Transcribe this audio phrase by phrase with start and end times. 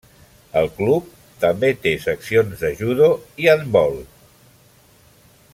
[0.61, 1.11] El club
[1.43, 3.13] també té seccions de judo
[3.45, 3.97] i handbol.